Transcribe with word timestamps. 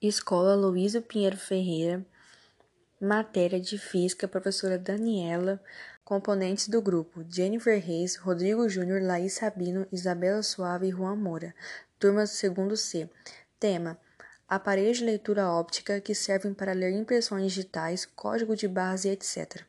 Escola 0.00 0.54
Luísio 0.54 1.00
Pinheiro 1.00 1.38
Ferreira, 1.38 2.04
matéria 3.00 3.58
de 3.58 3.78
Física, 3.78 4.28
professora 4.28 4.78
Daniela, 4.78 5.58
componentes 6.04 6.68
do 6.68 6.82
grupo 6.82 7.24
Jennifer 7.30 7.82
Reis, 7.82 8.16
Rodrigo 8.16 8.68
Júnior, 8.68 9.00
Laís 9.00 9.32
Sabino, 9.32 9.86
Isabela 9.90 10.42
Suave 10.42 10.88
e 10.88 10.90
Juan 10.90 11.16
Moura, 11.16 11.54
turma 11.98 12.26
segundo 12.26 12.76
C. 12.76 13.08
Tema: 13.58 13.98
Aparelhos 14.46 14.98
de 14.98 15.04
leitura 15.06 15.50
óptica 15.50 15.98
que 15.98 16.14
servem 16.14 16.52
para 16.52 16.74
ler 16.74 16.92
impressões 16.92 17.50
digitais, 17.50 18.04
código 18.04 18.54
de 18.54 18.68
barras 18.68 19.06
e 19.06 19.08
etc. 19.08 19.62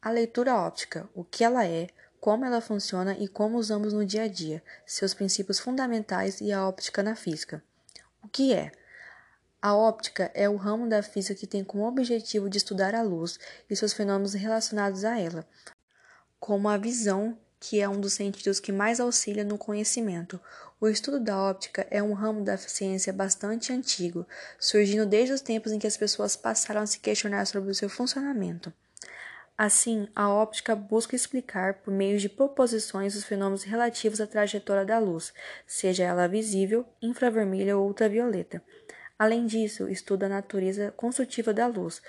A 0.00 0.10
leitura 0.10 0.56
óptica, 0.56 1.10
o 1.14 1.22
que 1.22 1.44
ela 1.44 1.66
é, 1.66 1.88
como 2.18 2.46
ela 2.46 2.62
funciona 2.62 3.14
e 3.18 3.28
como 3.28 3.58
usamos 3.58 3.92
no 3.92 4.02
dia 4.02 4.22
a 4.22 4.28
dia, 4.28 4.62
seus 4.86 5.12
princípios 5.12 5.58
fundamentais 5.58 6.40
e 6.40 6.50
a 6.52 6.66
óptica 6.66 7.02
na 7.02 7.14
física. 7.14 7.62
O 8.24 8.28
que 8.28 8.54
é? 8.54 8.72
A 9.60 9.74
óptica 9.74 10.30
é 10.34 10.48
o 10.48 10.56
ramo 10.56 10.88
da 10.88 11.02
física 11.02 11.38
que 11.38 11.46
tem 11.46 11.64
como 11.64 11.86
objetivo 11.86 12.48
de 12.48 12.58
estudar 12.58 12.94
a 12.94 13.02
luz 13.02 13.38
e 13.68 13.74
seus 13.74 13.92
fenômenos 13.92 14.34
relacionados 14.34 15.04
a 15.04 15.18
ela, 15.18 15.46
como 16.38 16.68
a 16.68 16.76
visão, 16.76 17.36
que 17.58 17.80
é 17.80 17.88
um 17.88 18.00
dos 18.00 18.12
sentidos 18.12 18.60
que 18.60 18.70
mais 18.70 19.00
auxilia 19.00 19.44
no 19.44 19.58
conhecimento. 19.58 20.40
O 20.80 20.86
estudo 20.88 21.18
da 21.18 21.36
óptica 21.38 21.86
é 21.90 22.02
um 22.02 22.12
ramo 22.12 22.44
da 22.44 22.56
ciência 22.56 23.12
bastante 23.12 23.72
antigo, 23.72 24.26
surgindo 24.60 25.06
desde 25.06 25.32
os 25.32 25.40
tempos 25.40 25.72
em 25.72 25.78
que 25.78 25.86
as 25.86 25.96
pessoas 25.96 26.36
passaram 26.36 26.82
a 26.82 26.86
se 26.86 27.00
questionar 27.00 27.46
sobre 27.46 27.70
o 27.70 27.74
seu 27.74 27.88
funcionamento. 27.88 28.72
Assim, 29.56 30.06
a 30.14 30.28
óptica 30.28 30.76
busca 30.76 31.16
explicar, 31.16 31.80
por 31.80 31.90
meio 31.90 32.18
de 32.18 32.28
proposições, 32.28 33.16
os 33.16 33.24
fenômenos 33.24 33.62
relativos 33.62 34.20
à 34.20 34.26
trajetória 34.26 34.84
da 34.84 34.98
luz, 34.98 35.32
seja 35.66 36.04
ela 36.04 36.28
visível, 36.28 36.84
infravermelha 37.00 37.76
ou 37.78 37.86
ultravioleta. 37.86 38.62
Além 39.18 39.46
disso, 39.46 39.88
estuda 39.88 40.26
a 40.26 40.28
natureza 40.28 40.92
construtiva 40.94 41.54
da 41.54 41.66
luz, 41.66 42.02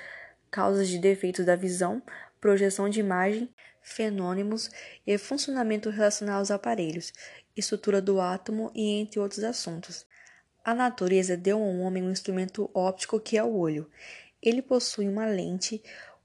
causas 0.51 0.89
de 0.89 0.99
defeitos 0.99 1.45
da 1.45 1.55
visão, 1.55 2.01
projeção 2.41 2.89
de 2.89 2.99
imagem, 2.99 3.49
fenômenos 3.81 4.69
e 5.05 5.17
funcionamento 5.17 5.89
relacionados 5.89 6.51
aos 6.51 6.59
aparelhos, 6.59 7.13
estrutura 7.55 8.01
do 8.01 8.19
átomo 8.19 8.71
e 8.75 8.99
entre 8.99 9.21
outros 9.21 9.41
assuntos. 9.45 10.05
A 10.65 10.73
natureza 10.73 11.37
deu 11.37 11.63
ao 11.63 11.77
homem 11.79 12.03
um 12.03 12.11
instrumento 12.11 12.69
óptico 12.73 13.21
que 13.21 13.37
é 13.37 13.43
o 13.43 13.55
olho. 13.55 13.89
Ele 14.41 14.61
possui 14.61 15.07
uma 15.07 15.25
lente, 15.25 15.81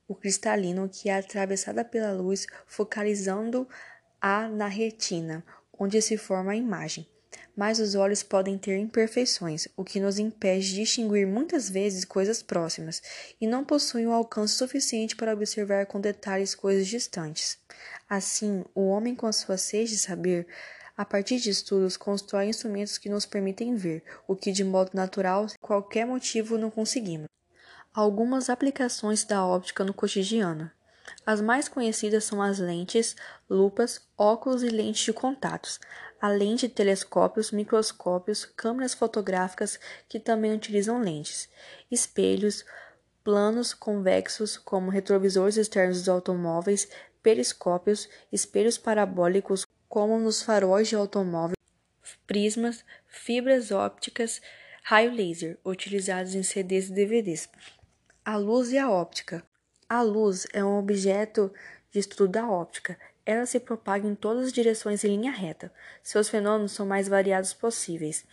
o 0.08 0.16
cristalino, 0.16 0.88
que 0.88 1.08
é 1.08 1.16
atravessada 1.16 1.84
pela 1.84 2.12
luz, 2.12 2.44
focalizando-a 2.66 4.48
na 4.48 4.66
retina, 4.66 5.44
onde 5.78 6.02
se 6.02 6.16
forma 6.16 6.50
a 6.50 6.56
imagem 6.56 7.06
mas 7.56 7.78
os 7.78 7.94
olhos 7.94 8.22
podem 8.22 8.56
ter 8.56 8.78
imperfeições, 8.78 9.68
o 9.76 9.84
que 9.84 10.00
nos 10.00 10.18
impede 10.18 10.70
de 10.70 10.74
distinguir 10.76 11.26
muitas 11.26 11.68
vezes 11.68 12.04
coisas 12.04 12.42
próximas, 12.42 13.02
e 13.40 13.46
não 13.46 13.64
possuem 13.64 14.06
um 14.06 14.12
alcance 14.12 14.54
suficiente 14.54 15.16
para 15.16 15.32
observar 15.32 15.86
com 15.86 16.00
detalhes 16.00 16.54
coisas 16.54 16.86
distantes. 16.86 17.58
Assim, 18.08 18.64
o 18.74 18.88
homem, 18.88 19.14
com 19.14 19.26
a 19.26 19.32
sua 19.32 19.56
sede 19.56 19.92
de 19.92 19.98
saber, 19.98 20.46
a 20.96 21.04
partir 21.04 21.38
de 21.38 21.50
estudos, 21.50 21.96
constrói 21.96 22.46
instrumentos 22.46 22.98
que 22.98 23.08
nos 23.08 23.24
permitem 23.24 23.74
ver, 23.74 24.02
o 24.28 24.36
que 24.36 24.52
de 24.52 24.62
modo 24.62 24.90
natural, 24.94 25.46
qualquer 25.60 26.06
motivo, 26.06 26.58
não 26.58 26.70
conseguimos. 26.70 27.28
Algumas 27.94 28.48
aplicações 28.48 29.24
da 29.24 29.44
óptica 29.44 29.84
no 29.84 29.92
cotidiano. 29.92 30.70
As 31.24 31.40
mais 31.40 31.68
conhecidas 31.68 32.24
são 32.24 32.42
as 32.42 32.58
lentes, 32.58 33.14
lupas, 33.48 34.00
óculos 34.18 34.62
e 34.62 34.68
lentes 34.68 35.04
de 35.04 35.12
contatos, 35.12 35.78
além 36.20 36.56
de 36.56 36.68
telescópios, 36.68 37.52
microscópios, 37.52 38.44
câmeras 38.44 38.92
fotográficas 38.92 39.78
que 40.08 40.18
também 40.18 40.52
utilizam 40.52 41.00
lentes, 41.00 41.48
espelhos, 41.90 42.64
planos 43.22 43.72
convexos 43.72 44.56
como 44.56 44.90
retrovisores 44.90 45.56
externos 45.56 45.98
dos 45.98 46.08
automóveis, 46.08 46.88
periscópios, 47.22 48.08
espelhos 48.32 48.76
parabólicos 48.76 49.64
como 49.88 50.18
nos 50.18 50.42
faróis 50.42 50.88
de 50.88 50.96
automóvel, 50.96 51.56
prismas, 52.26 52.84
fibras 53.06 53.70
ópticas, 53.70 54.42
raio 54.82 55.12
laser 55.12 55.58
utilizados 55.64 56.34
em 56.34 56.42
CDs 56.42 56.88
e 56.88 56.92
DVDs. 56.92 57.48
A 58.24 58.36
luz 58.36 58.72
e 58.72 58.78
a 58.78 58.90
óptica. 58.90 59.44
A 59.92 60.00
luz 60.00 60.46
é 60.54 60.64
um 60.64 60.78
objeto 60.78 61.52
de 61.90 61.98
estudo 61.98 62.32
da 62.32 62.48
óptica. 62.48 62.98
Ela 63.26 63.44
se 63.44 63.60
propaga 63.60 64.08
em 64.08 64.14
todas 64.14 64.46
as 64.46 64.52
direções 64.54 65.04
em 65.04 65.08
linha 65.08 65.30
reta. 65.30 65.70
Seus 66.02 66.30
fenômenos 66.30 66.72
são 66.72 66.86
mais 66.86 67.08
variados 67.08 67.52
possíveis, 67.52 68.24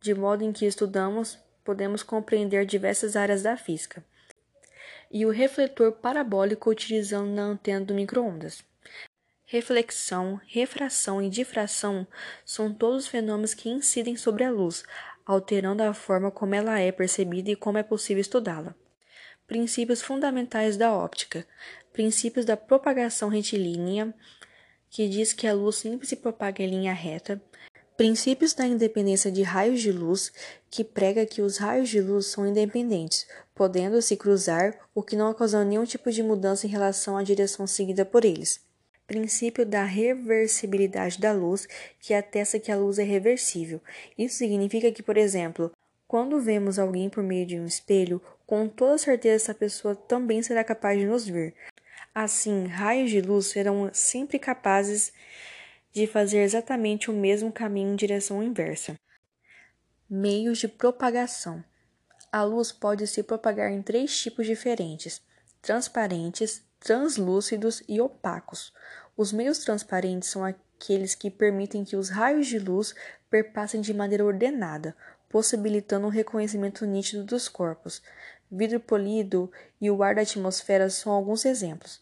de 0.00 0.14
modo 0.14 0.44
em 0.44 0.52
que 0.52 0.64
estudamos, 0.64 1.36
podemos 1.64 2.04
compreender 2.04 2.64
diversas 2.64 3.16
áreas 3.16 3.42
da 3.42 3.56
física. 3.56 4.04
E 5.10 5.26
o 5.26 5.30
refletor 5.30 5.90
parabólico 5.90 6.70
utilizando 6.70 7.30
na 7.30 7.42
antena 7.42 7.84
do 7.84 7.94
microondas. 7.94 8.62
Reflexão, 9.44 10.40
refração 10.46 11.20
e 11.20 11.28
difração 11.28 12.06
são 12.46 12.72
todos 12.72 13.08
fenômenos 13.08 13.54
que 13.54 13.68
incidem 13.68 14.14
sobre 14.14 14.44
a 14.44 14.52
luz, 14.52 14.84
alterando 15.26 15.82
a 15.82 15.92
forma 15.92 16.30
como 16.30 16.54
ela 16.54 16.78
é 16.78 16.92
percebida 16.92 17.50
e 17.50 17.56
como 17.56 17.76
é 17.76 17.82
possível 17.82 18.20
estudá-la. 18.20 18.72
Princípios 19.48 20.02
fundamentais 20.02 20.76
da 20.76 20.92
óptica. 20.92 21.46
Princípios 21.90 22.44
da 22.44 22.54
propagação 22.54 23.30
retilínea, 23.30 24.14
que 24.90 25.08
diz 25.08 25.32
que 25.32 25.46
a 25.46 25.54
luz 25.54 25.76
sempre 25.76 26.06
se 26.06 26.16
propaga 26.16 26.62
em 26.62 26.68
linha 26.68 26.92
reta. 26.92 27.40
Princípios 27.96 28.52
da 28.52 28.66
independência 28.66 29.32
de 29.32 29.42
raios 29.42 29.80
de 29.80 29.90
luz, 29.90 30.30
que 30.70 30.84
prega 30.84 31.24
que 31.24 31.40
os 31.40 31.56
raios 31.56 31.88
de 31.88 31.98
luz 31.98 32.26
são 32.26 32.46
independentes, 32.46 33.26
podendo 33.54 34.02
se 34.02 34.18
cruzar, 34.18 34.78
o 34.94 35.02
que 35.02 35.16
não 35.16 35.30
ocasiona 35.30 35.64
nenhum 35.64 35.84
tipo 35.84 36.12
de 36.12 36.22
mudança 36.22 36.66
em 36.66 36.70
relação 36.70 37.16
à 37.16 37.22
direção 37.22 37.66
seguida 37.66 38.04
por 38.04 38.26
eles. 38.26 38.60
Princípio 39.06 39.64
da 39.64 39.82
reversibilidade 39.82 41.18
da 41.18 41.32
luz, 41.32 41.66
que 41.98 42.12
atesta 42.12 42.60
que 42.60 42.70
a 42.70 42.76
luz 42.76 42.98
é 42.98 43.02
reversível. 43.02 43.80
Isso 44.18 44.36
significa 44.36 44.92
que, 44.92 45.02
por 45.02 45.16
exemplo, 45.16 45.72
quando 46.08 46.40
vemos 46.40 46.78
alguém 46.78 47.10
por 47.10 47.22
meio 47.22 47.44
de 47.44 47.60
um 47.60 47.66
espelho, 47.66 48.20
com 48.46 48.66
toda 48.66 48.96
certeza 48.96 49.34
essa 49.36 49.54
pessoa 49.54 49.94
também 49.94 50.42
será 50.42 50.64
capaz 50.64 50.98
de 50.98 51.06
nos 51.06 51.28
ver. 51.28 51.54
Assim, 52.14 52.66
raios 52.66 53.10
de 53.10 53.20
luz 53.20 53.48
serão 53.48 53.90
sempre 53.92 54.38
capazes 54.38 55.12
de 55.92 56.06
fazer 56.06 56.38
exatamente 56.38 57.10
o 57.10 57.14
mesmo 57.14 57.52
caminho 57.52 57.92
em 57.92 57.96
direção 57.96 58.42
inversa. 58.42 58.98
Meios 60.08 60.56
de 60.56 60.66
propagação: 60.66 61.62
A 62.32 62.42
luz 62.42 62.72
pode 62.72 63.06
se 63.06 63.22
propagar 63.22 63.70
em 63.70 63.82
três 63.82 64.18
tipos 64.18 64.46
diferentes: 64.46 65.20
transparentes, 65.60 66.62
translúcidos 66.80 67.82
e 67.86 68.00
opacos. 68.00 68.72
Os 69.14 69.30
meios 69.30 69.58
transparentes 69.58 70.30
são 70.30 70.42
aqueles 70.42 71.14
que 71.14 71.30
permitem 71.30 71.84
que 71.84 71.96
os 71.96 72.08
raios 72.08 72.46
de 72.46 72.58
luz 72.58 72.94
perpassem 73.28 73.82
de 73.82 73.92
maneira 73.92 74.24
ordenada, 74.24 74.96
possibilitando 75.28 76.06
um 76.06 76.10
reconhecimento 76.10 76.84
nítido 76.86 77.24
dos 77.24 77.48
corpos. 77.48 78.02
Vidro 78.50 78.80
polido 78.80 79.50
e 79.80 79.90
o 79.90 80.02
ar 80.02 80.14
da 80.14 80.22
atmosfera 80.22 80.88
são 80.88 81.12
alguns 81.12 81.44
exemplos. 81.44 82.00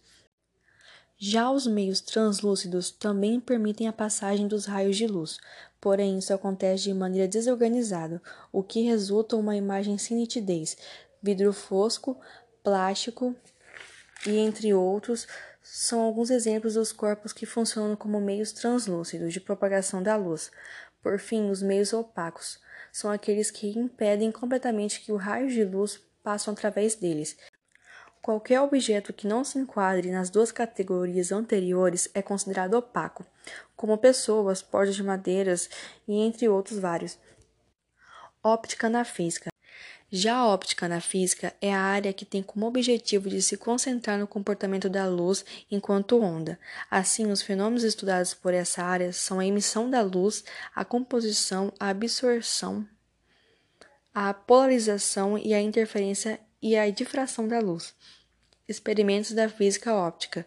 Já 1.18 1.50
os 1.50 1.66
meios 1.66 2.00
translúcidos 2.00 2.90
também 2.90 3.40
permitem 3.40 3.88
a 3.88 3.92
passagem 3.92 4.46
dos 4.46 4.66
raios 4.66 4.96
de 4.96 5.06
luz, 5.06 5.38
porém 5.80 6.18
isso 6.18 6.32
acontece 6.32 6.84
de 6.84 6.94
maneira 6.94 7.26
desorganizada, 7.26 8.20
o 8.52 8.62
que 8.62 8.82
resulta 8.82 9.34
uma 9.34 9.56
imagem 9.56 9.96
sem 9.96 10.18
nitidez. 10.18 10.76
Vidro 11.22 11.54
fosco, 11.54 12.20
plástico 12.62 13.34
e 14.26 14.36
entre 14.36 14.74
outros 14.74 15.26
são 15.62 16.00
alguns 16.00 16.30
exemplos 16.30 16.74
dos 16.74 16.92
corpos 16.92 17.32
que 17.32 17.46
funcionam 17.46 17.96
como 17.96 18.20
meios 18.20 18.52
translúcidos 18.52 19.32
de 19.32 19.40
propagação 19.40 20.02
da 20.02 20.16
luz. 20.16 20.50
Por 21.02 21.18
fim, 21.18 21.50
os 21.50 21.62
meios 21.62 21.92
opacos 21.92 22.58
são 22.96 23.10
aqueles 23.10 23.50
que 23.50 23.78
impedem 23.78 24.32
completamente 24.32 25.02
que 25.02 25.12
o 25.12 25.16
raio 25.16 25.50
de 25.50 25.62
luz 25.62 26.00
passe 26.22 26.48
através 26.48 26.94
deles. 26.94 27.36
Qualquer 28.22 28.58
objeto 28.62 29.12
que 29.12 29.26
não 29.26 29.44
se 29.44 29.58
enquadre 29.58 30.10
nas 30.10 30.30
duas 30.30 30.50
categorias 30.50 31.30
anteriores 31.30 32.08
é 32.14 32.22
considerado 32.22 32.72
opaco, 32.72 33.22
como 33.76 33.98
pessoas, 33.98 34.62
portas 34.62 34.96
de 34.96 35.02
madeiras 35.02 35.68
e 36.08 36.14
entre 36.14 36.48
outros 36.48 36.78
vários. 36.78 37.18
Óptica 38.42 38.88
na 38.88 39.04
física. 39.04 39.50
Já 40.10 40.36
a 40.36 40.46
óptica 40.46 40.86
na 40.86 41.00
física 41.00 41.52
é 41.60 41.74
a 41.74 41.80
área 41.80 42.12
que 42.12 42.24
tem 42.24 42.40
como 42.40 42.66
objetivo 42.66 43.28
de 43.28 43.42
se 43.42 43.56
concentrar 43.56 44.16
no 44.16 44.26
comportamento 44.26 44.88
da 44.88 45.04
luz 45.06 45.44
enquanto 45.68 46.20
onda. 46.20 46.58
Assim, 46.88 47.30
os 47.32 47.42
fenômenos 47.42 47.82
estudados 47.82 48.32
por 48.32 48.54
essa 48.54 48.84
área 48.84 49.12
são 49.12 49.40
a 49.40 49.46
emissão 49.46 49.90
da 49.90 50.02
luz, 50.02 50.44
a 50.74 50.84
composição, 50.84 51.72
a 51.80 51.88
absorção, 51.88 52.86
a 54.14 54.32
polarização 54.32 55.36
e 55.36 55.52
a 55.52 55.60
interferência 55.60 56.38
e 56.62 56.76
a 56.76 56.88
difração 56.88 57.48
da 57.48 57.58
luz. 57.58 57.92
Experimentos 58.68 59.32
da 59.32 59.48
física 59.48 59.92
óptica: 59.92 60.46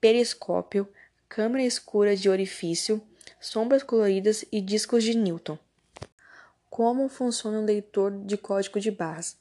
periscópio, 0.00 0.88
câmara 1.28 1.62
escura 1.62 2.16
de 2.16 2.30
orifício, 2.30 3.02
sombras 3.38 3.82
coloridas 3.82 4.42
e 4.50 4.58
discos 4.58 5.04
de 5.04 5.14
Newton. 5.14 5.58
Como 6.82 7.10
funciona 7.10 7.60
o 7.60 7.62
leitor 7.62 8.10
de 8.24 8.38
código 8.38 8.80
de 8.80 8.90
barras? 8.90 9.36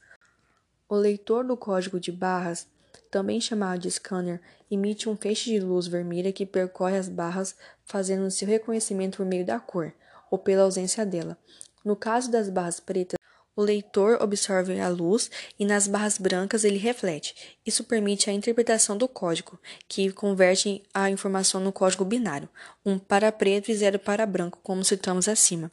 O 0.89 0.95
leitor 0.95 1.47
do 1.47 1.55
código 1.55 1.97
de 1.97 2.11
barras, 2.11 2.67
também 3.09 3.39
chamado 3.39 3.79
de 3.79 3.89
scanner, 3.89 4.41
emite 4.69 5.07
um 5.07 5.15
feixe 5.15 5.49
de 5.49 5.57
luz 5.61 5.87
vermelha 5.87 6.33
que 6.33 6.45
percorre 6.45 6.97
as 6.97 7.07
barras, 7.07 7.55
fazendo 7.85 8.29
seu 8.29 8.45
reconhecimento 8.45 9.19
por 9.19 9.25
meio 9.25 9.45
da 9.45 9.57
cor 9.57 9.93
ou 10.29 10.37
pela 10.37 10.63
ausência 10.63 11.05
dela. 11.05 11.37
No 11.85 11.95
caso 11.95 12.29
das 12.29 12.49
barras 12.49 12.81
pretas, 12.81 13.17
o 13.55 13.61
leitor 13.61 14.21
absorve 14.21 14.77
a 14.77 14.89
luz 14.89 15.31
e 15.57 15.63
nas 15.63 15.87
barras 15.87 16.17
brancas 16.17 16.65
ele 16.65 16.77
reflete. 16.77 17.57
Isso 17.65 17.85
permite 17.85 18.29
a 18.29 18.33
interpretação 18.33 18.97
do 18.97 19.07
código, 19.07 19.57
que 19.87 20.11
converte 20.11 20.83
a 20.93 21.09
informação 21.09 21.61
no 21.61 21.71
código 21.71 22.03
binário, 22.03 22.49
um 22.85 22.99
para 22.99 23.31
preto 23.31 23.71
e 23.71 23.75
zero 23.75 23.97
para 23.97 24.25
branco, 24.25 24.59
como 24.61 24.83
citamos 24.83 25.29
acima. 25.29 25.71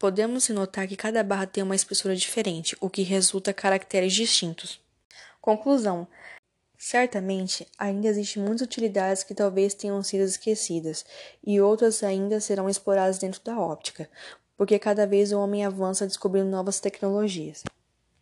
Podemos 0.00 0.48
notar 0.48 0.88
que 0.88 0.96
cada 0.96 1.22
barra 1.22 1.46
tem 1.46 1.62
uma 1.62 1.76
espessura 1.76 2.16
diferente, 2.16 2.74
o 2.80 2.88
que 2.88 3.02
resulta 3.02 3.52
caracteres 3.52 4.14
distintos. 4.14 4.80
Conclusão: 5.42 6.08
Certamente, 6.78 7.66
ainda 7.78 8.08
existem 8.08 8.42
muitas 8.42 8.62
utilidades 8.62 9.22
que 9.22 9.34
talvez 9.34 9.74
tenham 9.74 10.02
sido 10.02 10.22
esquecidas, 10.22 11.04
e 11.46 11.60
outras 11.60 12.02
ainda 12.02 12.40
serão 12.40 12.66
exploradas 12.66 13.18
dentro 13.18 13.42
da 13.44 13.60
óptica, 13.60 14.08
porque 14.56 14.78
cada 14.78 15.06
vez 15.06 15.32
o 15.32 15.38
homem 15.38 15.66
avança 15.66 16.06
descobrindo 16.06 16.48
novas 16.48 16.80
tecnologias. 16.80 17.62